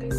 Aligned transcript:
Սրանք 0.00 0.12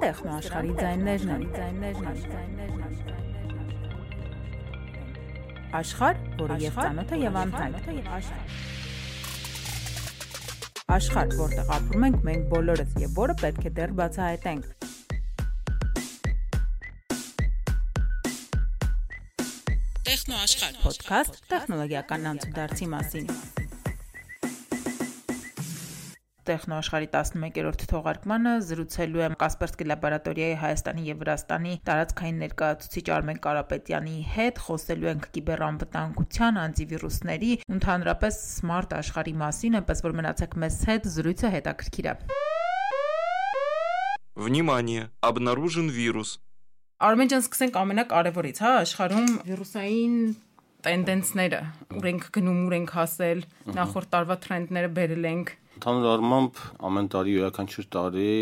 տեխնոաշխարհի 0.00 0.72
ձայներն 0.78 1.34
են, 1.34 1.44
ձայներն 1.58 2.08
են։ 2.08 2.16
Աշխարհ, 5.76 6.16
որը 6.40 6.56
եւ 6.64 6.80
ծանոթը 6.80 7.20
եւ 7.26 7.38
անհայտ։ 7.42 7.92
Աշխարհ, 10.96 11.36
որտեղ 11.44 11.76
ապրում 11.76 12.08
ենք 12.08 12.18
մենք 12.32 12.50
բոլորս 12.56 12.98
եւ 13.04 13.10
որը 13.20 13.34
պետք 13.44 13.68
է 13.68 13.76
դեռ 13.76 13.92
բացահայտենք։ 14.00 14.77
Տեխնոաշխարհ 20.47 20.75
Ոդքասթ 20.87 21.39
տեխնոլոգիական 21.51 22.27
անցուդարձի 22.29 22.85
մասին։ 22.91 23.25
Տեխնոաշխարհի 26.47 27.09
11-րդ 27.15 27.83
թողարկմանը 27.91 28.53
զրուցելու 28.69 29.23
եմ 29.25 29.35
Կասպերսկի 29.41 29.87
լաբորատորիայի 29.91 30.55
Հայաստանի 30.61 31.03
եւ 31.09 31.19
Վրաստանի 31.25 31.73
տարածքային 31.89 32.39
ներկայացուցիչ 32.43 33.03
Արմեն 33.17 33.41
Կարապետյանի 33.43 34.15
հետ, 34.37 34.63
խոսելու 34.69 35.11
ենք 35.11 35.27
կիբերանվտանգության, 35.35 36.61
անտիվիրուսների, 36.63 37.51
ընդհանրապես 37.75 38.39
սմարթ 38.53 38.97
աշխարհի 39.03 39.35
մասին, 39.43 39.77
այնպես 39.83 40.05
որ 40.07 40.17
մնացեք 40.23 40.57
մեզ 40.63 40.79
հետ, 40.93 41.11
զրույցը 41.19 41.53
հետաքրքիր 41.59 42.09
է։ 42.13 42.17
Внимание! 44.47 45.11
Обнаружен 45.19 45.91
вирус. 45.91 46.39
Արմեն 46.98 47.28
ջան, 47.30 47.42
սկսենք 47.44 47.76
ամենակարևորից, 47.78 48.60
հա, 48.64 48.70
աշխարհում 48.82 49.26
վիրուսային 49.46 50.14
տենդենսները, 50.82 51.60
ուր 51.94 52.08
ենք 52.10 52.24
գնում, 52.34 52.56
ուր 52.66 52.74
ենք 52.74 52.94
հասել, 52.96 53.42
նախորդ 53.76 54.10
տարվա 54.14 54.36
տրենդները 54.42 54.90
բերել 54.96 55.28
ենք 55.30 55.52
Ընդհանուր 55.78 56.08
առմամբ 56.10 56.58
ամեն 56.88 57.10
տարի 57.14 57.36
յուրաքանչյուր 57.36 57.86
տարի 57.94 58.32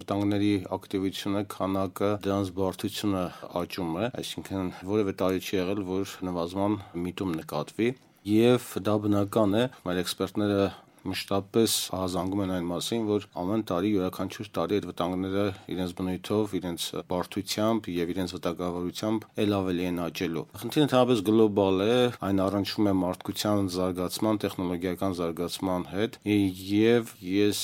վտանգների 0.00 0.50
ակտիվությունը, 0.74 1.44
քանակը, 1.54 2.10
դրանց 2.26 2.52
բարդությունը 2.58 3.24
աճում 3.62 3.94
է, 3.94 4.10
այսինքն 4.24 4.74
որևէ 4.90 5.14
տարի 5.22 5.42
չի 5.46 5.54
եղել, 5.60 5.86
որ 5.94 6.18
նվազման 6.30 6.78
միտում 7.06 7.34
նկատվի 7.44 7.92
եւ 8.34 8.70
դա 8.90 8.94
բնական 9.06 9.54
է, 9.54 9.64
մեր 9.86 10.02
էքսպերտները 10.02 10.64
մշտապես 11.08 11.74
հազանգում 11.94 12.42
են 12.44 12.52
այն 12.56 12.68
մասին, 12.70 13.06
որ 13.10 13.26
ամեն 13.40 13.64
տարի 13.70 13.92
յուրաքանչյուր 13.94 14.50
տարի 14.58 14.78
այդ 14.80 14.86
վտանգները 14.90 15.44
իրենց 15.74 15.94
բնույթով, 16.00 16.54
իրենց 16.60 16.86
բարդությամբ 17.10 17.88
եւ 17.94 18.12
իրենց 18.14 18.34
վտանգավորությամբ 18.36 19.26
ել 19.44 19.56
ավելի 19.60 19.88
են 19.90 20.00
աճելու։ 20.04 20.44
Խնդիրը 20.60 20.86
ընդհանրապես 20.90 21.24
գլոբալ 21.30 21.84
է, 21.86 21.96
այն 22.30 22.44
առնչվում 22.46 22.90
է 22.90 22.94
մարդկության 23.00 23.72
զարգացման, 23.80 24.40
տեխնոլոգիական 24.44 25.18
զարգացման 25.20 25.88
հետ 25.94 26.20
եւ 26.30 27.14
ես 27.30 27.60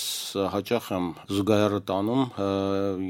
հաճախ 0.56 0.90
եմ 0.96 1.08
զուգահեռը 1.36 1.80
տանում 1.92 2.24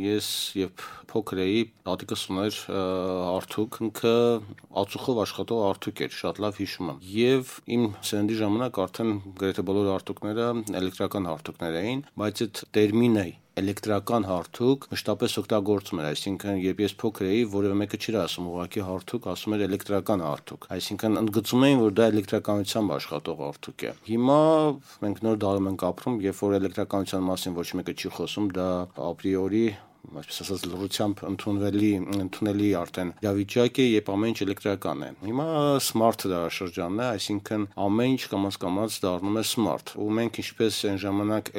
ես 0.07 0.31
եւ 0.67 0.87
փոքր 1.17 1.41
էի, 1.45 1.61
տատիկս 1.87 2.23
ուներ 2.33 2.57
արթուկ, 2.77 3.79
ինքը 3.87 4.15
ածուխով 4.83 5.21
աշխատող 5.23 5.63
արթուկ 5.71 6.03
էր, 6.07 6.13
շատ 6.17 6.41
լավ 6.45 6.59
հիշում 6.61 6.91
եմ։ 6.93 6.99
Եվ 7.17 7.53
իմ 7.77 7.87
սերնդի 8.11 8.39
ժամանակ 8.41 8.81
արդեն 8.85 9.13
գրեթե 9.41 9.65
բոլոր 9.71 9.91
արթուկները 10.17 10.77
էլեկտրական 10.79 11.27
հարթուկներ 11.29 11.75
էին, 11.77 12.01
բայց 12.17 12.41
այդ 12.45 12.61
տերմինը 12.77 13.25
էլեկտրական 13.57 14.27
հարթուկ 14.29 14.87
մշտապես 14.93 15.35
օգտագործում 15.41 16.01
էր, 16.01 16.07
այսինքն 16.13 16.59
երբ 16.61 16.81
ես 16.85 16.95
փոքր 17.01 17.29
էի, 17.29 17.43
որևէ 17.53 17.77
մեկը 17.81 18.01
չէր 18.01 18.19
ասում 18.21 18.49
ուղղակի 18.53 18.85
հարթուկ, 18.87 19.29
ասում 19.33 19.57
էր 19.57 19.65
էլեկտրական 19.67 20.25
հարթուկ։ 20.27 20.69
Այսինքն 20.77 21.21
ընդգծում 21.23 21.65
էին, 21.67 21.81
որ 21.85 21.97
դա 21.97 22.09
էլեկտրականությամբ 22.13 22.95
աշխատող 22.97 23.43
հարթուկ 23.47 23.87
է։ 23.87 23.93
Հիմա 24.13 24.41
մենք 25.07 25.23
նոր 25.25 25.41
դարում 25.47 25.71
ենք 25.73 25.87
ապրում, 25.89 26.21
երբ 26.27 26.41
որ 26.45 26.57
էլեկտրականության 26.61 27.27
մասին 27.33 27.57
ոչ 27.57 27.69
մեկը 27.81 27.97
չի 27.97 28.13
խոսում, 28.17 28.51
դա 28.57 28.69
ապրիորի 29.09 29.67
այսպես 30.17 30.39
ասած 30.45 30.65
լրությամբ 30.71 31.23
ընդունվելի 31.31 31.91
ընդունելի 32.17 32.69
արդեն 32.81 33.13
իրավիճակ 33.25 33.81
է, 33.83 33.87
երբ 33.97 34.11
ամեն 34.15 34.33
ինչ 34.33 34.39
էլեկտրական 34.47 35.03
է։ 35.07 35.11
Հիմա 35.27 35.47
smart 35.87 36.27
դարաշրջանն 36.31 37.03
է, 37.03 37.07
այսինքն 37.17 37.67
ամեն 37.87 38.13
ինչ 38.17 38.23
կամաց 38.33 38.59
կամաց 38.63 38.99
դառնում 39.07 39.41
է 39.41 39.45
smart։ 39.51 39.93
Ու 39.97 40.09
մենք 40.17 40.41
ինչպես 40.43 40.81
այն 40.91 41.01
ժամանակ 41.07 41.51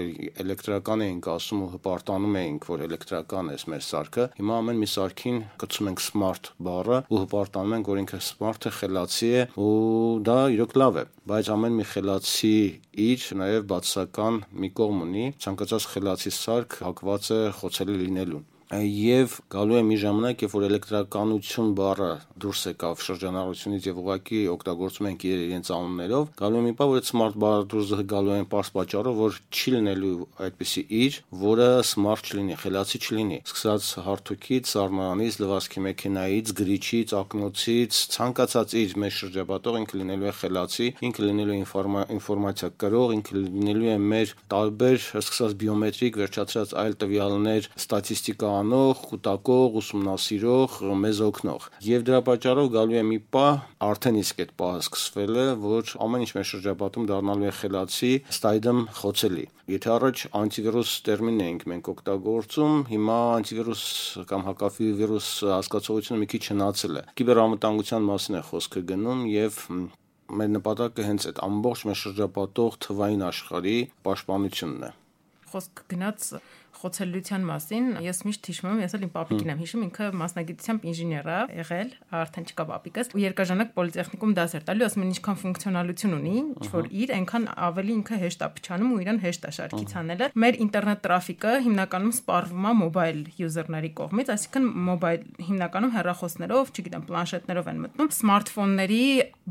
էլեկտրական 0.44 1.06
էինք 1.08 1.30
ասում 1.38 1.64
ու 1.68 1.70
հպարտանում 1.78 2.38
էինք, 2.42 2.68
որ 2.72 2.86
էլեկտրական 2.88 3.52
է 3.54 3.58
մեր 3.68 3.84
սարքը, 3.88 4.26
հիմա 4.38 4.58
ամեն 4.62 4.82
մի 4.82 4.90
սարքին 4.94 5.40
կցում 5.62 5.90
ենք 5.92 6.04
smart 6.08 6.52
բառը 6.68 7.00
ու 7.12 7.22
հպարտանում 7.24 7.78
ենք, 7.78 7.92
որ 7.92 8.02
ինքը 8.04 8.20
smart 8.28 8.68
է, 8.68 8.74
խելացի 8.78 9.32
է 9.38 9.44
ու 9.58 9.72
դա 10.28 10.38
իրոք 10.56 10.78
լավ 10.82 11.00
է, 11.02 11.06
բայց 11.28 11.52
ամեն 11.58 11.78
մի 11.78 11.88
խելացի 11.92 12.56
իր 13.08 13.26
նաև 13.42 13.66
բացասական 13.72 14.40
մի 14.64 14.70
կողմ 14.80 15.04
ունի, 15.08 15.26
ցանկացած 15.44 15.90
խելացի 15.94 16.34
սարք 16.38 16.78
հակված 16.88 17.32
է 17.38 17.42
խոցելի 17.60 17.98
լինելու 18.06 18.37
եւ 18.76 19.38
գալու 19.48 19.78
է 19.80 19.84
մի 19.88 19.98
ժամանակ, 20.02 20.42
երբ 20.44 20.54
որ 20.58 20.64
էլեկտրականություն 20.68 21.70
բառը 21.78 22.10
դուրս 22.44 22.62
եկավ 22.68 23.04
շրջանառությունից 23.06 23.88
եւ 23.88 24.02
ուղակի 24.02 24.42
օգտագործում 24.52 25.08
ենք 25.08 25.26
իրենց 25.28 25.72
անուններով, 25.78 26.26
գալու 26.42 26.60
է 26.60 26.64
մի 26.68 26.74
բան, 26.78 26.92
որ 26.92 27.00
այդ 27.00 27.08
smart 27.08 27.38
բառը 27.44 27.68
դուրս 27.72 27.94
գալու 28.12 28.36
են 28.38 28.48
པարս 28.52 28.72
պատճառով, 28.76 29.22
որ 29.24 29.40
չի 29.48 29.74
լինելու 29.78 30.12
այդպիսի 30.48 30.84
իր, 30.98 31.20
որը 31.48 31.70
smart 31.88 32.28
չլինի, 32.28 32.58
խելացի 32.68 33.02
չլինի։ 33.08 33.40
Սկսած 33.48 33.88
հարթուկից, 34.08 34.72
սարմանից, 34.76 35.40
լվացքի 35.48 35.84
մեքենայից, 35.88 36.54
գրիչից, 36.60 37.16
ակնոցից, 37.24 38.02
ցանկացած 38.18 38.76
իր 38.84 38.98
մեր 38.98 39.16
շրջապատող 39.18 39.80
ինքը 39.82 40.02
լինելու 40.02 40.28
է 40.28 40.36
խելացի, 40.42 40.88
ինքը 41.08 41.26
լինելու 41.28 41.56
է 41.56 41.60
ինֆորմացիա 42.18 42.70
կրող, 42.84 43.16
ինքը 43.18 43.38
լինելու 43.48 43.92
է 43.94 43.98
մեր 44.12 44.36
տարբեր 44.52 44.98
սկսած 45.22 45.58
բիոմետրիկ, 45.62 46.20
վերջացած 46.22 46.76
այլ 46.84 46.98
տվյալներ, 47.04 47.70
ստատիստիկա 47.78 48.57
անող, 48.58 49.02
կուտակող, 49.12 49.78
ուսումնասիրող, 49.82 50.78
մեզ 51.04 51.22
օգնող։ 51.28 51.68
Եվ 51.88 52.06
դրա 52.08 52.20
պատճառով 52.28 52.70
գալու 52.74 52.98
է 52.98 53.04
մի 53.08 53.20
պահ, 53.36 53.60
արդեն 53.88 54.20
իսկ 54.22 54.42
այդ 54.44 54.52
պահը 54.62 54.82
սկսվել 54.84 55.38
է, 55.38 55.46
որ 55.64 55.94
ամեն 56.08 56.26
ինչ 56.26 56.32
մեր 56.38 56.48
շրջապատում 56.52 57.08
դառնալու 57.12 57.48
է 57.48 57.54
խելացի, 57.58 58.12
ստայդեմ 58.34 58.82
խոցելի։ 58.98 59.46
Եթե 59.68 59.90
առաջ 59.98 60.26
անտիվիրուս 60.42 60.92
տերմինն 61.08 61.46
էինք 61.48 61.66
մենք 61.68 61.90
օգտագործում, 61.94 62.76
հիմա 62.92 63.18
անտիվիրուս 63.38 63.82
կամ 64.32 64.46
հակավիրուս 64.48 65.32
հասկացողությունը 65.58 66.22
մի 66.24 66.30
քիչ 66.34 66.44
հնացել 66.54 67.02
է։ 67.02 67.04
Կիբերանվտանգության 67.20 68.08
մասին 68.08 68.38
է 68.38 68.44
խոսքը 68.48 68.86
գնում 68.94 69.26
եւ 69.34 69.60
մեր 70.28 70.50
նպատակը 70.58 71.08
հենց 71.08 71.28
այդ 71.32 71.44
ամբողջ 71.48 71.84
մեր 71.88 72.00
շրջապատող 72.04 72.80
թվային 72.88 73.28
աշխարհի 73.28 73.78
պաշտպանությունն 74.08 74.88
է 74.88 74.96
խոսք 75.52 75.84
գնաց 75.92 76.26
խոցելիության 76.78 77.46
մասին 77.48 77.88
ես 78.06 78.20
միշտ 78.28 78.50
հիշում 78.52 78.70
եմ, 78.72 78.82
ես 78.84 78.96
էլ 78.98 79.06
իմ 79.08 79.12
պապիկին 79.16 79.52
եմ 79.54 79.62
հիշում, 79.62 79.84
ինքը 79.88 80.08
մասնագիտությամբ 80.22 80.86
ինժեներ 80.92 81.28
է 81.28 81.40
եղել, 81.58 81.90
արդեն 82.18 82.48
չկա 82.48 82.66
պապիկս, 82.72 83.12
ու 83.18 83.22
երկաժանակ 83.24 83.72
պոլիտեխնիկում 83.78 84.36
դաս 84.38 84.56
էր 84.58 84.66
տալու, 84.68 84.88
ասում 84.88 85.04
են 85.08 85.12
ինչքան 85.18 85.40
ֆունկցիոնալություն 85.42 86.16
ունի, 86.18 86.36
ինչ 86.38 86.70
որ 86.78 86.90
իր 86.98 87.14
այնքան 87.18 87.48
ավելի 87.68 87.94
ինքը 87.98 88.20
հեշտ 88.24 88.46
է 88.48 88.50
փչանում 88.58 88.92
ու 88.98 89.02
իրան 89.08 89.20
հեշտ 89.28 89.48
է 89.48 89.52
շարքից 89.58 89.96
անելը։ 89.98 90.30
Մեր 90.38 90.60
ինտերնետ 90.68 91.02
տրաֆիկը 91.08 91.54
հիմնականում 91.68 92.14
սպառվում 92.18 92.68
է 92.68 92.74
մոբայլ 92.78 93.20
յուզերների 93.38 93.92
կողմից, 93.98 94.32
այսինքն 94.38 94.68
մոբայլ 94.88 95.26
հիմնականում 95.48 95.94
հեռախոսներով, 95.98 96.72
չգիտեմ, 96.78 97.06
պլանշետներով 97.08 97.72
են 97.72 97.82
մտնում, 97.88 98.12
սմարթֆոնների 98.18 99.02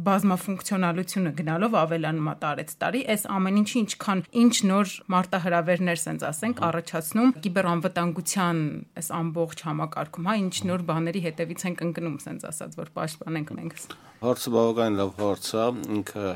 բազմաֆունկցիոնալությունը 0.07 1.33
գնալով 1.41 1.77
ավելանում 1.87 2.31
է 2.31 2.37
տարեց 2.47 2.75
տարի, 2.83 3.01
այս 3.17 3.23
ամեն 3.37 3.61
ինչի 3.63 3.79
ինչքան 3.87 4.23
ինչ 4.47 4.55
նոր 4.71 4.95
մարտահրավերներ 5.17 6.05
ասենք 6.27 6.61
առաջացնում 6.67 7.16
ներկայացնում 7.17 7.43
կիբերանվտանգության 7.45 8.59
այս 9.01 9.09
ամբողջ 9.17 9.63
համակարգում, 9.67 10.27
հա, 10.29 10.35
ինչ 10.43 10.57
նոր 10.69 10.83
բաների 10.91 11.21
հետևից 11.27 11.63
ենք 11.67 11.83
ընկնում, 11.87 12.17
ասենց 12.21 12.43
ասած, 12.51 12.77
որ 12.77 12.91
պաշտպանենք 12.97 13.53
մենք։ 13.57 13.97
Հարցը 14.17 14.53
բավականին 14.57 14.99
լավ 15.01 15.11
հարց 15.21 15.49
է, 15.57 15.65
ինքը 15.97 16.27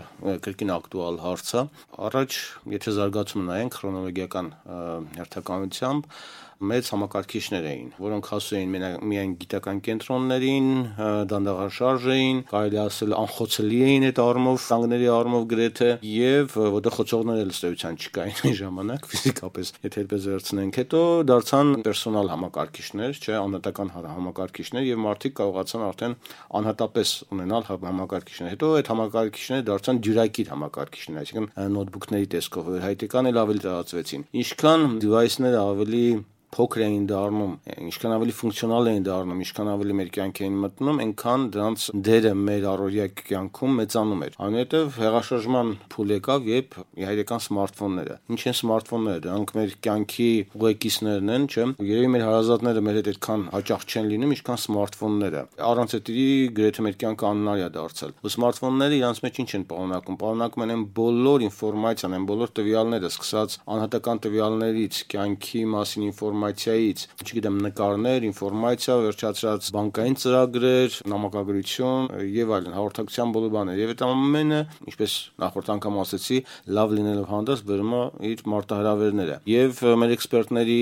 կրկին 0.46 0.72
ակտուալ 0.76 1.20
հարց 1.24 1.50
է։ 1.50 1.62
Առաջ, 2.08 2.38
եթե 2.76 2.94
զարգացում 2.96 3.48
նայենք 3.50 3.76
քրոնոլոգիական 3.80 4.50
հերթականությամբ, 5.20 6.08
մեծ 6.60 6.88
համակարգիչներ 6.92 7.66
էին, 7.70 7.86
որոնք 8.04 8.26
հասու 8.30 8.56
էին 8.58 8.72
միայն 9.10 9.30
գիտական 9.40 9.78
կենտրոններին, 9.86 10.66
դանդաղաշարժ 11.30 12.08
էին, 12.14 12.40
կարելի 12.50 12.80
ասել 12.82 13.14
անխոցելի 13.16 13.78
էին 13.86 14.04
այդ 14.10 14.20
առումով, 14.24 14.58
սանգների 14.66 15.08
առումով 15.14 15.46
գրեթե 15.50 15.88
եւ 16.10 16.56
որտեղ 16.76 16.96
խոցողներ 17.00 17.40
էլ 17.40 17.54
ստեյության 17.54 17.98
չկային 18.00 18.42
այն 18.50 18.56
ժամանակ 18.60 19.08
ֆիզիկապես, 19.10 19.72
եթե 19.88 20.04
այդպես 20.04 20.28
վերցնենք, 20.30 20.80
հետո 20.80 21.00
դարձան 21.30 21.72
պերսոնալ 21.88 22.30
համակարգիչներ, 22.34 23.20
չէ, 23.20 23.34
անհատական 23.40 23.94
համակարգիչներ 23.96 24.88
եւ 24.90 25.00
մարդիկ 25.06 25.36
կարողացան 25.40 25.86
արդեն 25.88 26.16
անհատապես 26.60 27.14
ունենալ 27.30 27.68
համակարգիչներ։ 27.70 28.50
Հետո 28.50 28.70
այդ 28.80 28.90
համակարգիչները 28.90 29.66
դարձան 29.70 30.00
դյուրակիր 30.10 30.50
համակարգիչներ, 30.50 31.20
այսինքն 31.24 31.74
նոթբուքների 31.80 32.30
տեսքով 32.34 32.70
հայտեկան 32.84 33.30
էլ 33.30 33.40
ավելի 33.40 33.64
տարածվեցին։ 33.64 34.26
Ինչքան 34.40 34.86
device-ները 35.04 35.60
ավելի 35.60 36.04
փոքր 36.54 36.82
էին 36.86 37.04
դառնում, 37.10 37.52
ինչքան 37.90 38.14
ավելի 38.16 38.34
ֆունկցիոնալ 38.40 38.90
էին 38.90 39.04
դառնում, 39.06 39.42
ինչքան 39.44 39.70
ավելի 39.70 39.96
մեր 40.00 40.08
կյանք 40.16 40.40
էին 40.40 40.56
մտնում, 40.64 41.00
այնքան 41.04 41.44
դրանց 41.54 41.84
դերը 42.10 42.32
մեր 42.40 42.66
առօրյա 42.70 43.06
կյանքում 43.20 43.76
մեծանում 43.80 44.24
էր։ 44.26 44.38
Այնուհետև 44.40 44.98
հեղաշրջման 45.00 45.72
փուլ 45.94 46.14
եկավ, 46.16 46.48
երբ 46.50 46.76
հայրական 47.10 47.44
սմարթֆոնները։ 47.46 48.16
Ինչ 48.30 48.40
են 48.50 48.56
սմարթֆոնները։ 48.60 49.22
Դրանք 49.30 49.54
մեր 49.60 49.74
կյանքի 49.86 50.30
ուղեկիցներն 50.60 51.32
են, 51.34 51.46
չէ՞։ 51.50 51.66
Երևի 51.90 52.10
մեր 52.10 52.24
հարազատները 52.26 52.84
մեր 52.90 52.98
հետ 53.00 53.10
այդքան 53.10 53.46
հաճախ 53.54 53.86
չեն 53.90 54.10
լինում, 54.10 54.34
ինչքան 54.34 54.60
սմարթֆոնները։ 54.64 55.42
Առանց 55.70 55.96
դի 56.10 56.26
գրեթե 56.60 56.84
մեր 56.86 56.98
կյանքը 57.00 57.28
անհնար 57.30 57.60
է 57.60 57.68
դարձել։ 57.76 58.14
Ու 58.20 58.32
սմարթֆոնները 58.34 58.98
իրանց 59.00 59.20
մեջ 59.24 59.40
ինչ 59.40 59.50
են 59.60 59.64
պարունակում։ 59.70 60.18
Պարունակում 60.20 60.64
են 60.70 60.84
բոլոր 61.00 61.44
ինֆորմացիան, 61.50 62.16
են 62.20 62.26
բոլոր 62.30 62.52
տվյալները, 62.60 63.10
սկսած 63.10 63.56
անհատական 63.70 64.22
տվյալներից, 64.26 65.00
կյանքի 65.14 65.62
մասին 65.74 66.06
ինֆորմացիայից, 66.40 67.02
չգիտեմ, 67.20 67.56
նկարներ, 67.66 68.24
ինֆորմացիա, 68.30 68.94
վերջացած 69.04 69.66
բանկային 69.76 70.16
ծրագրեր, 70.20 70.96
նամակագրություն 71.12 72.06
եւ 72.32 72.52
այլն, 72.56 72.76
հաղորդակցության 72.78 73.34
բոլոր 73.34 73.52
բաներ։ 73.54 73.80
Եվ 73.80 73.92
այդ 73.92 74.04
ամենը, 74.06 74.60
ինչպես 74.90 75.16
նախորդ 75.44 75.70
անգամ 75.74 75.98
ասացի, 76.00 76.38
լավ 76.80 76.94
լինելով 76.96 77.26
հանդերձ 77.30 77.64
բերում 77.70 77.92
է 78.00 78.02
իր 78.30 78.44
մարտահրավերները։ 78.54 79.36
Եվ 79.50 79.82
մեր 80.00 80.14
էքսպերտների 80.16 80.80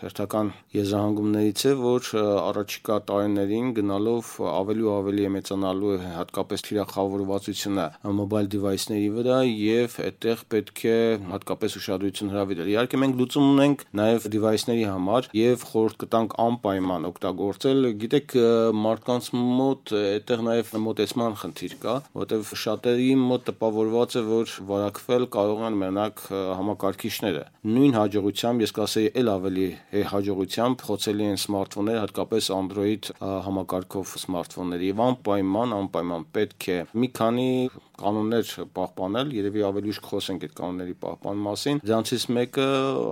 հերթական 0.00 0.52
եզրահանգումներից 0.70 1.60
է, 1.60 1.74
որ 1.80 2.10
առաջիկա 2.20 2.96
տարիներին 3.10 3.70
գնալով 3.80 4.32
ավելի 4.50 4.86
ու 4.86 4.94
ավելի 5.00 5.26
է 5.26 5.32
մեծանալու 5.36 5.94
հատկապես 6.20 6.66
թիրախավորվածությունը 6.70 7.86
mobile 8.20 8.50
device-ների 8.54 9.10
վրա 9.16 9.38
եւ 9.50 9.98
այդտեղ 10.06 10.44
պետք 10.54 10.84
է 10.90 10.98
հատկապես 11.30 11.76
ուշադրություն 11.80 12.32
հրավիրել։ 12.34 12.70
Իհարկե 12.74 13.00
մենք 13.00 13.20
լուծում 13.20 13.48
ունենք 13.50 13.84
նաեւ 14.00 14.28
device-ների 14.34 14.86
համար 15.00 15.28
եւ 15.36 15.64
խորհուրդ 15.70 15.96
կտանք 16.04 16.34
անպայման 16.44 17.06
օգտագործել։ 17.08 17.88
Գիտեք, 18.00 18.34
մարդկանց 18.80 19.28
մոտ 19.60 19.92
այդտեղ 20.00 20.42
նաեւ 20.46 20.72
մոտեցման 20.84 21.36
խնդիր 21.40 21.74
կա, 21.80 21.94
որովհետեւ 22.20 22.52
շատերի 22.64 23.08
մոտ 23.20 23.46
տպավորված 23.50 24.16
է, 24.20 24.22
որ 24.30 24.54
վարակվել 24.70 25.26
կարող 25.36 25.64
են 25.70 25.78
մենակ 25.80 26.24
համակարգիչները։ 26.60 27.44
Նույն 27.70 27.96
հաջողությամբ, 28.00 28.64
ես 28.64 28.74
կասեի, 28.80 29.10
ել 29.20 29.30
ավելի 29.34 29.68
հաջողությամբ 30.10 30.84
խոցելի 30.90 31.28
են 31.30 31.40
սմարթֆոնները, 31.40 32.02
հատկապես 32.04 32.50
Android 32.56 33.10
համակարգով 33.20 34.14
սմարթֆոնները 34.24 34.90
եւ 34.90 35.04
անպայման, 35.06 35.76
անպայման 35.80 36.26
պետք 36.36 36.68
է 36.70 36.78
մի 37.00 37.10
քանի 37.20 37.50
կանոններ 38.00 38.52
պահպանել, 38.76 39.32
երևի 39.36 39.64
ավելի 39.70 39.92
ուշ 39.94 40.00
կխոսենք 40.04 40.46
այդ 40.46 40.54
կանոնների 40.60 40.94
պահպանման 41.04 41.44
մասին։ 41.50 41.80
Դրանցից 41.84 42.24
մեկը 42.36 42.66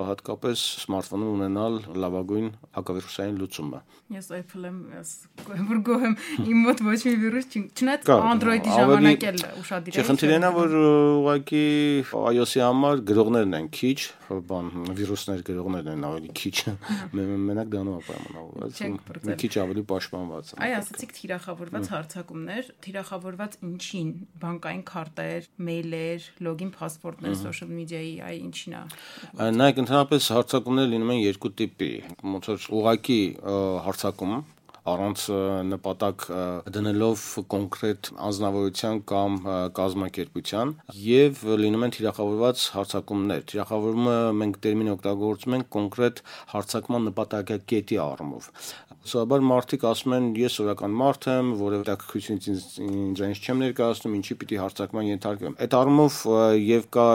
հատկապես 0.08 0.64
սմարթֆոնում 0.84 1.32
ունենալ 1.38 1.78
լավագույն 2.02 2.48
հակավիրուսային 2.78 3.38
լուծումը։ 3.42 3.80
Ես 4.08 4.28
Apple 4.38 4.68
եմ, 4.68 4.76
ես 4.96 5.10
որ 5.68 5.80
գոհեմ 5.84 6.14
իմ 6.48 6.60
մոտ 6.64 6.78
ոչ 6.86 7.00
մի 7.04 7.14
վիրուս 7.22 7.48
չնայած 7.58 8.06
Android-ի 8.14 8.76
ժամանակ 8.78 9.26
էլ 9.28 9.40
ուշադիր 9.60 9.98
եմ։ 9.98 10.06
Չխնդիրն 10.08 10.46
է, 10.48 10.50
որ 10.56 10.76
ուղղակի 10.78 11.64
iOS-ի 12.38 12.62
համար 12.64 13.02
գրողներն 13.10 13.58
են 13.58 13.68
քիչ, 13.78 13.98
բան 14.48 14.70
վիրուսներ 14.96 15.44
գրողներն 15.48 15.92
են 15.92 16.06
ավելի 16.08 16.32
քիչ։ 16.40 16.56
Մենակ 17.18 17.70
դրանով 17.74 18.08
պայմանավորված։ 18.08 18.82
Մի 19.28 19.36
քիչ 19.44 19.52
ավելի 19.64 19.84
պաշտպանված։ 19.92 20.52
Այ 20.64 20.74
ասացիք 20.78 21.14
թիրախավորված 21.18 21.90
հարցակումներ, 21.92 22.72
թիրախավորված 22.88 23.58
ինչին, 23.68 24.10
բանկային 24.42 24.77
քարտեր, 24.88 25.48
մեյլեր, 25.68 26.28
լոգին 26.46 26.70
փասպորտներ, 26.76 27.38
social 27.40 27.72
media-ի, 27.72 28.12
այ 28.28 28.36
ինչին 28.48 28.76
է։ 28.78 28.82
Նայեք, 29.58 29.82
ընդհանրապես 29.84 30.30
հարցակումներ 30.36 30.92
լինում 30.94 31.12
են 31.16 31.20
երկու 31.24 31.54
տիպի։ 31.62 31.90
Ոնց 32.34 32.52
որ 32.52 32.70
ուղակի 32.78 33.20
հարցակում, 33.88 34.38
առանց 34.88 35.24
նպատակ 35.68 36.24
դնելով 36.74 37.24
կոնկրետ 37.52 38.10
անznավորության 38.28 39.00
կամ 39.10 39.38
կազմակերպության 39.78 40.72
եւ 41.04 41.42
լինում 41.62 41.86
են 41.88 41.94
թիրախավորված 41.98 42.64
հարցակումներ։ 42.76 43.44
Թիրախավորումը 43.52 44.16
մենք 44.42 44.60
տերմին 44.64 44.92
օգտագործում 44.94 45.56
ենք 45.58 45.70
կոնկրետ 45.76 46.22
հարցակման 46.54 47.08
նպատակակետի 47.10 48.00
առումով։ 48.04 48.50
Սովորաբար 49.08 49.44
մարդիկ 49.48 49.84
ասում 49.88 50.14
են 50.18 50.26
ես 50.38 50.58
սովորական 50.58 50.94
մարդ 50.98 51.28
եմ, 51.32 51.52
որը 51.62 51.78
դակրությունից 51.88 52.48
ինձ 52.52 52.66
ինձ 53.28 53.40
չեմ 53.48 53.62
ներկայացնում, 53.64 54.16
ինչի 54.18 54.36
պիտի 54.42 54.60
հարցակման 54.62 55.08
ենթարկվեմ։ 55.08 55.56
Այդ 55.64 55.76
առումով 55.78 56.20
եւ 56.68 56.86
կա 56.98 57.08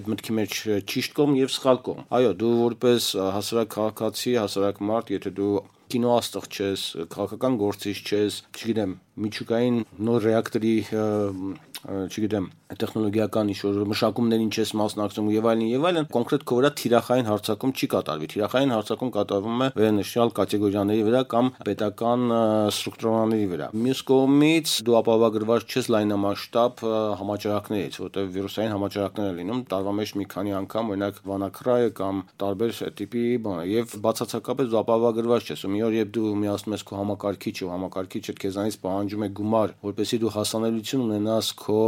այդ 0.00 0.10
մտքի 0.14 0.36
մեջ 0.38 0.56
ճիշտ 0.90 1.16
կողմ 1.18 1.36
եւ 1.40 1.52
սխալ 1.56 1.82
կողմ։ 1.90 2.06
Այո, 2.20 2.32
դու 2.40 2.52
որպես 2.60 3.10
հասարակ 3.40 3.74
քաղաքացի, 3.74 4.34
հասարակ 4.40 4.82
մարդ, 4.90 5.12
եթե 5.16 5.34
դու 5.40 5.52
կինոաստղ 5.90 6.46
չես, 6.54 6.86
քաղաքական 7.10 7.58
գործիչ 7.60 7.96
չես, 7.98 8.38
չգիտեմ, 8.54 8.94
միջուկային 9.26 9.82
նոր 10.06 10.26
ռեակտորի 10.28 10.74
չգիտեմ, 11.90 12.46
տեխնոլոգիական 12.78 13.50
ինչ-որ 13.54 13.78
մշակումներին 13.90 14.50
չես 14.54 14.72
մասնակցում 14.80 15.30
եւ 15.34 15.48
այլն 15.50 15.66
եւ 15.70 15.86
այլն, 15.90 16.08
կոնկրետ 16.14 16.44
քո 16.46 16.58
վրա 16.60 16.70
թիրախային 16.80 17.28
հարցակում 17.30 17.72
չի 17.74 17.88
կատարվի։ 17.94 18.28
Թիրախային 18.30 18.74
հարցակում 18.76 19.10
կատարվում 19.16 19.64
է 19.64 19.68
վերնշյալ 19.80 20.32
կատեգորիաների 20.38 21.04
վրա 21.10 21.22
կամ 21.34 21.50
պետական 21.66 22.24
ստրուկտուրաների 22.70 23.46
վրա։ 23.50 23.68
Մյուս 23.80 24.02
կողմից 24.10 24.74
դու 24.86 24.96
ապահովագրված 25.00 25.66
չես 25.70 25.90
լայնամասշտաբ 25.94 26.84
համաճարակներից, 27.20 27.98
որտեղ 28.04 28.30
վիրուսային 28.36 28.74
համաճարակներ 28.76 29.30
են 29.30 29.38
լինում 29.40 29.62
տարվա 29.70 29.94
մեջ 30.00 30.14
մի 30.20 30.26
քանի 30.30 30.54
անգամ, 30.60 30.92
օրինակ 30.94 31.20
վանակրայը 31.30 31.90
կամ 32.00 32.22
տարբեր 32.40 32.74
տիպի 33.00 33.24
բանը 33.44 33.64
եւ 33.70 33.94
բացարձակապես 34.04 34.70
դու 34.70 34.80
ապահովագրված 34.80 35.50
չես։ 35.50 35.64
Մի 35.70 35.82
օր 35.86 35.96
երբ 36.00 36.10
դու 36.16 36.32
միացնում 36.40 36.74
ես 36.76 36.84
քո 36.90 36.98
համակարգիչը, 37.00 37.68
համակարգիչը 37.70 38.34
քեզանից 38.40 38.78
պահանջում 38.84 39.24
է 39.26 39.28
գումար, 39.40 39.74
որպեսզի 39.86 40.20
դու 40.20 40.32
հասանելիություն 40.36 41.04
ունենաս 41.06 41.50
քո 41.60 41.80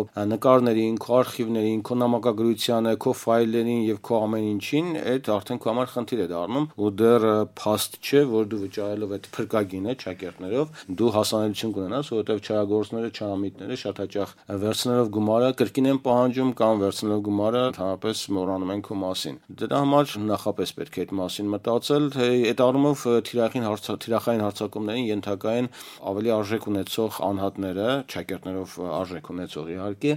նկարներին, 0.72 0.96
քո 1.02 1.12
արխիվներին, 1.20 1.80
քո 1.84 1.94
նամակագրությանը, 2.00 2.92
քո 3.02 3.12
ֆայլերին 3.22 3.80
եւ 3.84 3.98
քո 4.06 4.18
ամեն 4.24 4.44
ինչին, 4.52 4.86
այդ 5.12 5.28
արդեն 5.32 5.58
քո 5.60 5.68
համար 5.72 5.90
խնդիր 5.92 6.22
է 6.22 6.26
դառնում 6.32 6.66
ու 6.72 6.90
դեռ 7.02 7.26
փաստ 7.60 7.98
չէ, 8.02 8.22
որ 8.32 8.48
դու 8.52 8.60
վճարելով 8.62 9.12
այդ 9.16 9.28
փրկագինը 9.36 9.94
ճակերտներով 10.02 10.82
դու 11.02 11.10
հասանելիություն 11.16 11.74
կունենաս, 11.76 12.10
որովհետեւ 12.12 12.40
չարագործները, 12.42 13.10
չարամիտները 13.12 13.78
շատ 13.82 14.02
հաճախ 14.02 14.34
վերցնելով 14.62 15.12
գումարը 15.12 15.50
կրկին 15.60 15.90
են 15.92 16.00
պահանջում 16.06 16.52
կամ 16.62 16.82
վերցնելով 16.82 17.22
գումարը 17.28 17.62
ընդհանրապես 17.72 18.24
մոռանում 18.32 18.72
են 18.72 18.82
քո 18.86 18.98
մասին։ 19.02 19.38
Դրա 19.62 19.82
համար 19.82 20.16
նախապես 20.32 20.74
պետք 20.78 20.96
է 20.96 21.02
այդ 21.02 21.14
մասին 21.22 21.52
մտածել, 21.52 22.06
այդ 22.32 22.62
առումով 22.62 23.04
թիրախին 23.28 23.66
հարցա 23.68 23.96
թիրախային 24.02 24.44
հարցակումներին 24.46 25.08
ենթակային 25.12 25.70
ավելի 26.12 26.32
արժեք 26.32 26.68
ունեցող 26.72 27.20
անհատները, 27.32 27.88
ճակերտներով 28.12 28.76
արժեք 29.02 29.30
ունեցող 29.32 29.72
իհարկե 29.72 30.12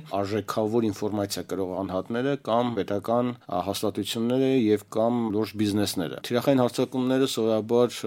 արժեքավոր 0.46 0.86
ինֆորմացիա 0.86 1.44
կրող 1.50 1.70
անհատները 1.82 2.34
կամ 2.46 2.68
պետական 2.78 3.30
հաստատությունները 3.66 4.50
եւ 4.62 4.84
կամ 4.94 5.16
լուրջ 5.34 5.52
բիզնեսները։ 5.62 6.20
Թիրախային 6.28 6.62
հարցակումները 6.62 7.28
սովորաբար 7.34 7.98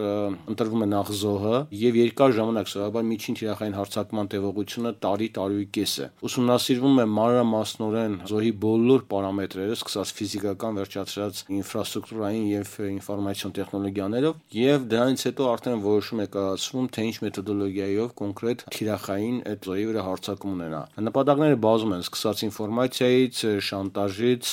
ընտրվում 0.54 0.84
է 0.84 0.88
նախ 0.92 1.10
զոհը 1.18 1.56
եւ 1.82 1.98
երկար 1.98 2.34
ժամանակ 2.38 2.70
սովորաբար 2.72 3.06
միջին 3.08 3.38
թիրախային 3.38 3.76
հարցակման 3.78 4.30
տևողությունը 4.34 4.92
տարի 5.02 5.28
տարուի 5.38 5.66
կես 5.78 5.94
է։ 5.98 6.08
Ուսումնասիրվում 6.28 6.98
է 6.98 7.06
մանրամասնորեն 7.18 8.14
զոհի 8.28 8.52
բոլոր 8.62 9.04
պարամետրերը, 9.08 9.78
սկսած 9.78 10.14
ֆիզիկական 10.18 10.78
վերջացրած 10.78 11.42
ինֆրաստրուկտուրային 11.58 12.46
եւ 12.48 12.72
ինֆորմացիոն 12.88 13.54
տեխնոլոգիաներով 13.58 14.40
եւ 14.58 14.88
դրանից 14.92 15.26
հետո 15.28 15.48
արդեն 15.48 15.82
որոշում 15.88 16.22
է 16.22 16.28
կայացվում 16.38 16.88
թե 16.98 17.06
ինչ 17.08 17.16
մեթոդոլոգիայով 17.28 18.14
կոնկրետ 18.18 18.64
թիրախային 18.78 19.38
այդ 19.48 19.68
զոհի 19.68 19.86
վրա 19.88 20.04
հարցակում 20.08 20.54
ունենա։ 20.58 20.82
Նպատակները 21.08 21.58
բազում 21.64 21.94
են, 21.98 22.02
սկսած 22.08 22.27
ինֆորմացիայից, 22.48 23.44
շանտաժից, 23.68 24.50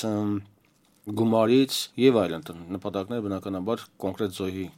գումարից 1.20 1.82
եւ 2.02 2.22
այլն։ 2.26 2.48
Նպատակները 2.76 3.26
բնականաբար 3.26 3.84
կոնկրետ 4.06 4.40
զոհի 4.40 4.70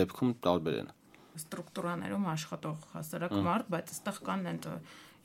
դեպքում 0.00 0.34
տարբեր 0.46 0.80
են 0.82 0.90
ստրուկտուրաներում 1.32 2.26
աշխատող 2.32 2.82
հասարակ 2.92 3.34
մարդ, 3.46 3.68
բայց 3.72 3.92
այստեղ 3.92 4.18
կան 4.26 4.42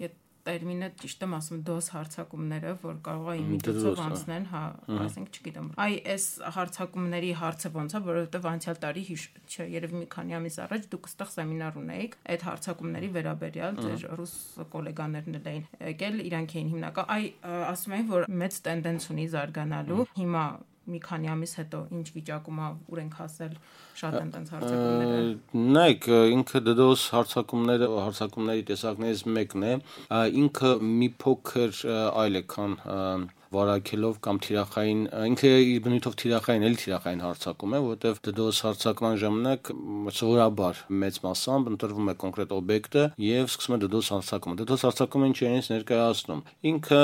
այդ 0.07 0.13
տերմինը 0.48 0.89
ճիշտ 1.01 1.25
եմ 1.27 1.36
ասում 1.38 1.62
դոս 1.68 1.89
հարցակումները, 1.94 2.74
որ 2.84 3.00
կարող 3.08 3.30
է 3.34 3.36
իմիտացիով 3.42 4.01
անցնեն, 4.08 4.48
հա, 4.51 4.62
ասենք, 5.08 5.38
չգիտեմ։ 5.38 5.68
Այ 5.84 5.98
այս 6.13 6.27
հարցակումների 6.58 7.32
հարցը 7.42 7.72
ոնց 7.77 7.98
է, 7.98 8.01
որովհետև 8.08 8.48
անցյալ 8.54 8.80
տարի 8.88 9.04
չէ, 9.18 9.68
երևի 9.77 10.01
մի 10.01 10.08
քանի 10.13 10.38
ամիս 10.38 10.58
առաջ 10.68 10.88
դուք 10.94 11.12
ստեղ 11.12 11.32
սեմինար 11.36 11.77
ունեիք 11.84 12.18
այդ 12.34 12.48
հարցակումների 12.48 13.12
վերաբերյալ 13.18 13.77
ձեր 13.84 14.08
ռուս 14.22 14.34
գոլեգաներն 14.77 15.38
էլ 15.38 15.51
էին 15.51 15.68
եկել, 15.92 16.24
իրանք 16.27 16.58
էին 16.58 16.72
հիմնական։ 16.74 17.13
Այ 17.18 17.24
ասում 17.74 17.98
են, 17.98 18.10
որ 18.13 18.27
մեծ 18.42 18.60
տենդենց 18.68 19.12
ունի 19.13 19.27
զարգանալու։ 19.38 20.08
Հիմա 20.18 20.44
մի 20.88 21.00
քանի 21.03 21.32
ամիս 21.34 21.53
հետո 21.60 21.79
ինչ 21.98 22.06
վիճակում 22.17 22.60
է 22.63 22.67
ուր 22.94 23.01
ենք 23.03 23.15
հասել 23.22 23.56
շատ 24.01 24.17
են 24.22 24.29
տենց 24.36 24.51
հարցակումները 24.56 25.72
նայեք 25.77 26.10
ինքը 26.38 26.62
դդոս 26.67 27.08
հարցակումները 27.17 27.89
հարցակումների 28.08 28.67
տեսակներից 28.72 29.24
մեկն 29.38 29.67
է 29.67 29.74
ինքը 30.44 30.72
մի 31.01 31.10
փոքր 31.25 31.82
այլ 32.24 32.41
է 32.41 32.44
քան 32.56 32.77
վարակելով 33.54 34.18
կամ 34.27 34.39
թիրախային 34.44 35.01
ինքը 35.27 35.51
իր 35.68 35.80
բնույթով 35.88 36.16
թիրախային 36.22 36.66
էլ 36.68 36.75
թիրախային 36.82 37.24
հարցակում 37.24 37.75
է, 37.77 37.80
որովհետև 37.88 38.20
DDoS 38.27 38.60
հարձակման 38.68 39.18
ժամանակ 39.24 39.72
սովորաբար 40.18 40.82
մեծ 41.04 41.20
մասամբ 41.27 41.72
ընտրվում 41.74 42.12
է 42.12 42.16
կոնկրետ 42.24 42.54
օբյեկտը 42.58 43.04
եւ 43.27 43.51
սկսում 43.51 43.77
է 43.77 43.80
DDoS 43.86 44.12
հարձակումը։ 44.18 44.58
DDoS 44.62 44.86
հարձակումը 44.88 45.30
ինչ 45.32 45.38
է 45.38 45.51
ինձ 45.58 45.70
ներկայացնում։ 45.74 46.42
Ինքը 46.72 47.01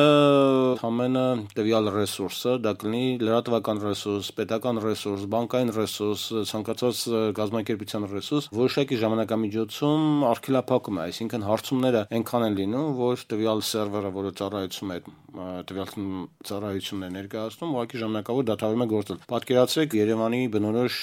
ամենը 0.90 1.26
տվյալ 1.58 1.90
ռեսուրսը, 1.98 2.56
դա 2.64 2.74
կլինի 2.84 3.06
լրատվական 3.24 3.82
ռեսուրս, 3.84 4.32
պետական 4.40 4.82
ռեսուրս, 4.84 5.26
բանկային 5.34 5.74
ռեսուրս, 5.78 6.24
ցանկացած 6.52 7.04
գազམ་ակերպության 7.40 8.08
ռեսուրս, 8.14 8.50
որոշակի 8.58 9.00
ժամանակամիջոցում 9.04 10.26
արգելափակում 10.34 11.00
է, 11.00 11.04
այսինքն 11.04 11.48
հարցումները 11.50 12.06
այնքան 12.18 12.48
են 12.48 12.58
լինում, 12.60 12.90
որ 13.00 13.26
տվյալ 13.34 13.64
սերվերը, 13.74 14.14
որը 14.18 14.34
ծառայեցում 14.40 14.94
է 14.94 14.98
տվյալ 15.34 15.90
ծառայությունն 16.50 17.04
է 17.04 17.10
ներկայացնում, 17.14 17.74
ուղղակի 17.74 18.02
ժամանակավոր 18.04 18.48
դադարում 18.50 18.84
է 18.84 18.88
գործել։ 18.94 19.20
Պատկերացրեք 19.34 19.96
Երևանի 20.00 20.42
բնորոշ 20.54 20.98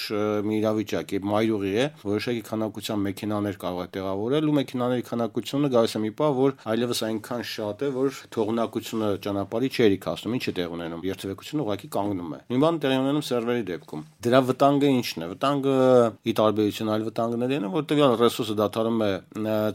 մի 0.47 0.55
իրավիճակ, 0.61 1.13
երբ 1.17 1.27
մայրուղի 1.31 1.71
է, 1.71 1.85
որոշակի 2.01 2.43
քանակության 2.51 3.03
մեքենաներ 3.05 3.59
կարող 3.61 3.81
է 3.81 3.87
տեղավորել 3.95 4.51
ու 4.51 4.55
մեքենաների 4.61 5.05
քանակությունը 5.11 5.71
գալիս 5.71 5.95
է 5.95 6.01
մի 6.01 6.11
պահ, 6.21 6.31
որ 6.41 6.55
այլևս 6.71 7.01
այնքան 7.11 7.43
շատ 7.51 7.81
է, 7.81 7.89
որ 7.95 8.21
թողունակությունը 8.35 9.09
ճանապարհի 9.25 9.69
չէր 9.71 9.95
իքասնում, 9.97 10.35
ինչ 10.37 10.45
է 10.51 10.53
տեղ 10.61 10.75
ունենում։ 10.77 11.05
Երթևեկությունը 11.11 11.65
ուղղակի 11.65 11.89
կանգնում 11.95 12.31
է։ 12.31 12.39
Նույն 12.51 12.61
բանը 12.61 12.81
տեղի 12.81 12.97
ունենում 13.01 13.25
սերվերի 13.31 13.63
դեպքում։ 13.71 14.03
Դրա 14.21 14.39
վտանգը 14.51 14.91
ինչն 14.91 15.21
է։ 15.21 15.29
Վտանգը 15.31 15.75
ի 16.21 16.33
տարբերություն 16.41 16.91
այլ 16.91 17.05
վտանգների 17.11 17.57
է, 17.61 17.71
որ 17.71 17.85
տվյալ 17.91 18.15
ռեսուրսը 18.21 18.55
դադարում 18.61 19.01
է 19.01 19.11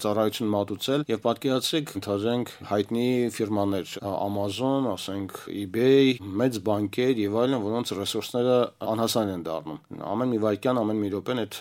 ծառայություն 0.07 0.51
մատուցել 0.57 1.05
եւ 1.11 1.23
պատկերացրեք, 1.27 1.93
ընդհանրենք 2.01 2.53
հայտնի 2.71 3.09
ֆիրմաներ 3.37 3.95
Amazon, 4.07 4.89
ասենք 4.93 5.37
eBay, 5.57 6.17
մեծ 6.21 6.59
բանկեր 6.67 7.21
եւ 7.23 7.37
այլն, 7.41 7.57
որոնց 7.65 7.93
ռեսուրսները 7.97 8.57
անհասան 8.93 9.33
են 9.33 9.45
դառնում։ 9.47 9.79
Ամեն 10.13 10.33
մի 10.35 10.41
վայրկյան, 10.45 10.81
ամեն 10.83 11.01
մի 11.03 11.11
րոպեն 11.15 11.41
այդ 11.43 11.59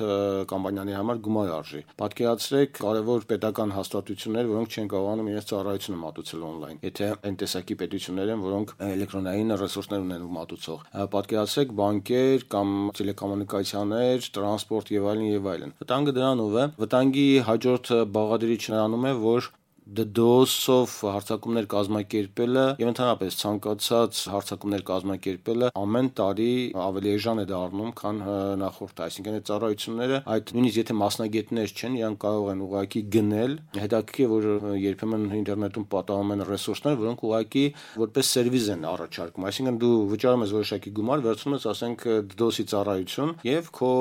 կամպանիաների 0.51 0.97
համար 0.99 1.21
գումար 1.25 1.51
արժի։ 1.55 1.81
Պատկերացրեք 2.01 2.73
կարևոր 2.81 3.27
պետական 3.31 3.73
հաստատություններ, 3.75 4.49
որոնք 4.51 4.75
չեն 4.75 4.89
կարողանում 4.95 5.29
իրենց 5.31 5.49
ծառայությունը 5.51 5.99
մատուցել 6.05 6.45
on-line։ 6.49 6.79
Եթե 6.85 7.09
այն 7.25 7.39
տեսակի 7.45 7.77
պետություններ 7.85 8.33
են, 8.35 8.45
որոնք 8.45 8.73
էլեկտրոնային 8.85 9.55
ռեսուրսներ 9.63 10.05
ունեն 10.05 10.25
մատուցող։ 10.35 10.85
Պատկերացրեք 11.15 11.75
բանկեր 11.79 12.47
կամ 12.55 12.73
տելեկոմունիկացիաներ, 12.99 14.29
տրանսպորտ 14.35 14.93
եւ 14.95 15.09
այլն 15.15 15.27
եւ 15.35 15.49
այլն։ 15.55 15.75
Վտանգը 15.85 16.15
դրանով 16.19 16.55
է։ 16.55 16.65
Վտանգի 16.85 17.27
հաջորդ 17.49 17.93
բաղադրիչը 18.15 18.75
նրանում 18.75 19.05
է, 19.05 19.13
որ 19.25 19.49
DDoS-ով 19.85 20.93
հարձակումներ 21.13 21.65
կազմակերպելը 21.69 22.61
եւ 22.81 22.89
ընդհանրապես 22.89 23.35
ցանկացած 23.37 24.21
հարձակումներ 24.33 24.83
կազմակերպելը 24.87 25.67
ամեն 25.77 26.07
տարի 26.17 26.47
ավելի 26.81 27.11
էժան 27.15 27.41
է 27.43 27.45
դառնում, 27.51 27.91
քան 27.99 28.21
նախորդը, 28.63 29.03
այսինքն 29.05 29.37
այդ 29.37 29.45
ծառայությունները, 29.49 30.19
այդ 30.35 30.53
նույնիսկ 30.57 30.79
եթե 30.81 30.95
մասնագետներ 31.05 31.75
չեն, 31.75 31.97
իրանք 32.01 32.19
կարող 32.25 32.49
են 32.55 32.63
ուղակի 32.65 33.03
գնել, 33.13 33.53
հետաքրքիր 33.85 34.33
որ 34.33 34.49
երբեմն 34.81 35.27
ինտերնետում 35.45 35.85
պատահում 35.93 36.33
են 36.33 36.43
ռեսուրսներ, 36.49 36.97
որոնք 37.05 37.25
ուղակի 37.29 37.65
որպես 38.01 38.33
սերվիս 38.35 38.67
են 38.73 38.89
առաջարկում, 38.89 39.47
այսինքն 39.53 39.79
դու 39.85 39.93
վճարում 40.15 40.45
ես 40.45 40.55
որոշակի 40.55 40.95
գումար, 40.97 41.23
վերցնում 41.29 41.55
ես, 41.55 41.69
ասենք 41.75 42.05
DDoS-ի 42.33 42.65
ծառայություն 42.73 43.35
եւ 43.45 43.71
քո 43.75 43.91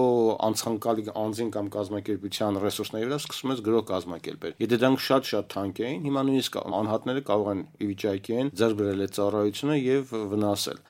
անցանկալի 0.48 1.06
անձին 1.24 1.52
կամ 1.54 1.70
կազմակերպության 1.74 2.60
ռեսուրսների 2.64 3.08
վրա 3.10 3.20
սկսում 3.24 3.54
ես 3.54 3.62
գրող 3.68 3.84
կազմակերպել։ 3.90 4.56
Եթե 4.64 4.78
դրանք 4.84 5.04
շատ-շատ 5.04 5.50
թանկ 5.54 5.73
վիճակ 5.74 5.86
էին, 5.90 6.02
հիմա 6.06 6.22
նույնիսկ 6.26 6.56
անհատները 6.78 7.22
կարող 7.26 7.48
են 7.52 7.62
ի 7.82 7.86
վիճակի 7.90 8.36
են 8.40 8.50
ձեռք 8.60 8.76
բերել 8.80 9.04
այդ 9.04 9.14
ծառայությունը 9.18 9.76
եւ 9.80 10.12
վնասել։ 10.34 10.84